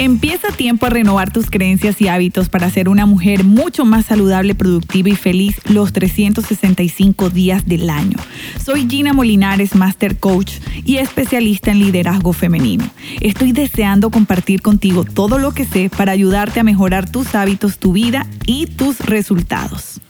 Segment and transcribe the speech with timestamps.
[0.00, 4.54] Empieza tiempo a renovar tus creencias y hábitos para ser una mujer mucho más saludable,
[4.54, 8.16] productiva y feliz los 365 días del año.
[8.64, 10.52] Soy Gina Molinares, Master Coach
[10.84, 12.88] y especialista en liderazgo femenino.
[13.20, 17.92] Estoy deseando compartir contigo todo lo que sé para ayudarte a mejorar tus hábitos, tu
[17.92, 20.00] vida y tus resultados.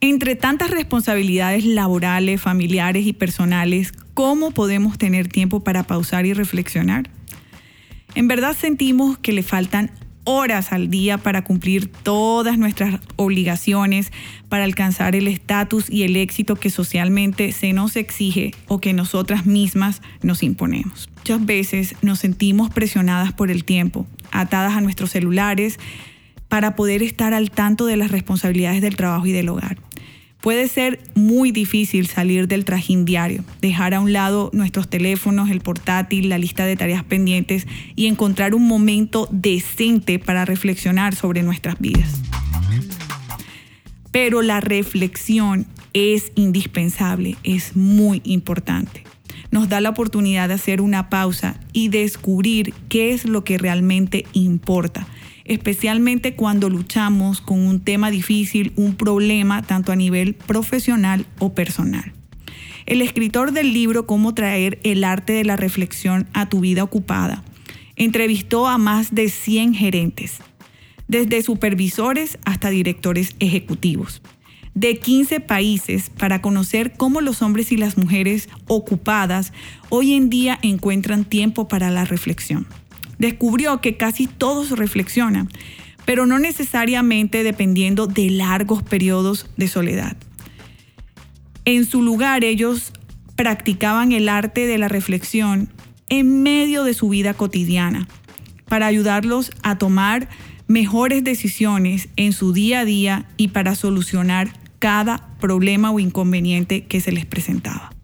[0.00, 7.10] Entre tantas responsabilidades laborales, familiares y personales, ¿cómo podemos tener tiempo para pausar y reflexionar?
[8.14, 9.90] En verdad sentimos que le faltan
[10.22, 14.12] horas al día para cumplir todas nuestras obligaciones,
[14.48, 19.46] para alcanzar el estatus y el éxito que socialmente se nos exige o que nosotras
[19.46, 21.08] mismas nos imponemos.
[21.16, 25.80] Muchas veces nos sentimos presionadas por el tiempo, atadas a nuestros celulares,
[26.48, 29.78] para poder estar al tanto de las responsabilidades del trabajo y del hogar.
[30.48, 35.60] Puede ser muy difícil salir del trajín diario, dejar a un lado nuestros teléfonos, el
[35.60, 41.78] portátil, la lista de tareas pendientes y encontrar un momento decente para reflexionar sobre nuestras
[41.78, 42.22] vidas.
[44.10, 49.04] Pero la reflexión es indispensable, es muy importante.
[49.50, 54.24] Nos da la oportunidad de hacer una pausa y descubrir qué es lo que realmente
[54.32, 55.06] importa
[55.48, 62.12] especialmente cuando luchamos con un tema difícil, un problema, tanto a nivel profesional o personal.
[62.86, 67.42] El escritor del libro Cómo traer el arte de la reflexión a tu vida ocupada
[67.96, 70.38] entrevistó a más de 100 gerentes,
[71.08, 74.22] desde supervisores hasta directores ejecutivos,
[74.74, 79.52] de 15 países para conocer cómo los hombres y las mujeres ocupadas
[79.88, 82.66] hoy en día encuentran tiempo para la reflexión
[83.18, 85.48] descubrió que casi todos reflexionan,
[86.04, 90.16] pero no necesariamente dependiendo de largos periodos de soledad.
[91.64, 92.92] En su lugar ellos
[93.36, 95.68] practicaban el arte de la reflexión
[96.08, 98.08] en medio de su vida cotidiana
[98.66, 100.28] para ayudarlos a tomar
[100.66, 104.48] mejores decisiones en su día a día y para solucionar
[104.78, 107.97] cada problema o inconveniente que se les presentaba.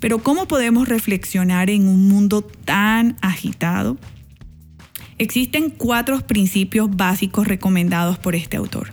[0.00, 3.96] Pero ¿cómo podemos reflexionar en un mundo tan agitado?
[5.18, 8.92] Existen cuatro principios básicos recomendados por este autor.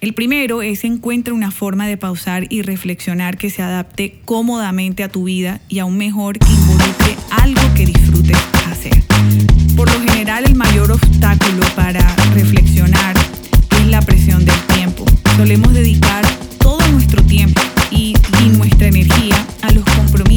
[0.00, 5.08] El primero es encuentra una forma de pausar y reflexionar que se adapte cómodamente a
[5.08, 8.55] tu vida y aún mejor que involucre algo que disfrutes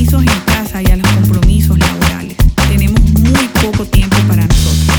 [0.05, 2.37] compromisos en casa y a los compromisos laborales.
[2.69, 4.97] Tenemos muy poco tiempo para nosotros.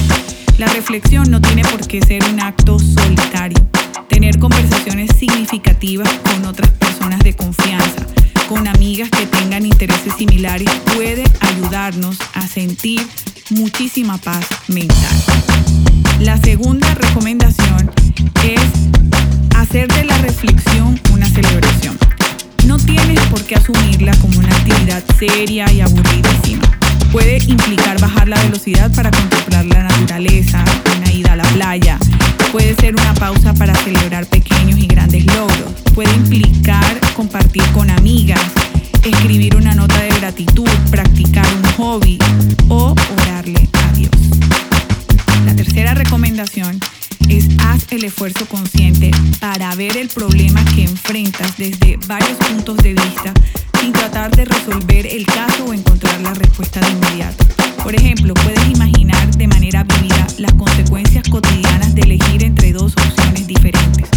[0.59, 3.57] La reflexión no tiene por qué ser un acto solitario.
[4.09, 8.07] Tener conversaciones significativas con otras personas de confianza,
[8.47, 13.01] con amigas que tengan intereses similares, puede ayudarnos a sentir
[13.51, 15.17] muchísima paz mental.
[16.21, 17.91] La segunda recomendación
[18.45, 18.61] es
[19.57, 22.10] hacer de la reflexión una celebración.
[22.71, 26.63] No tienes por qué asumirla como una actividad seria y aburridísima.
[27.11, 30.65] Puede implicar bajar la velocidad para contemplar la naturaleza,
[30.97, 31.99] una ida a la playa.
[32.53, 35.73] Puede ser una pausa para celebrar pequeños y grandes logros.
[35.97, 38.41] Puede implicar compartir con amigas,
[39.03, 42.21] escribir una nota de gratitud, practicar un hobby
[42.69, 44.13] o orarle a Dios.
[45.45, 46.79] La tercera recomendación
[47.29, 49.11] es haz el esfuerzo consciente
[49.41, 51.30] para ver el problema que enfrentas
[51.61, 53.35] desde varios puntos de vista
[53.79, 57.45] sin tratar de resolver el caso o encontrar la respuesta de inmediato.
[57.83, 63.47] Por ejemplo, puedes imaginar de manera vívida las consecuencias cotidianas de elegir entre dos opciones
[63.47, 64.09] diferentes,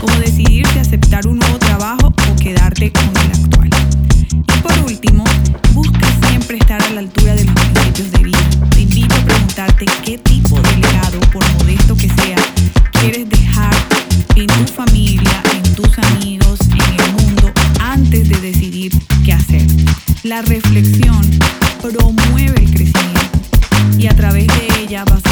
[0.00, 3.70] como decidir si aceptar un nuevo trabajo o quedarte con el actual.
[4.32, 5.24] Y por último,
[5.74, 8.70] busca siempre estar a la altura de los principios de vida.
[8.70, 12.38] Te invito a preguntarte qué tipo de legado, por modesto que sea,
[12.92, 13.74] quieres dejar
[14.34, 16.58] en tu familia, en tus amigos,
[20.26, 21.20] La reflexión
[21.80, 23.38] promueve el crecimiento
[23.96, 25.25] y a través de ella vas